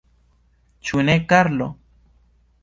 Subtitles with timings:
[0.89, 1.69] Ĉu ne, Karlo?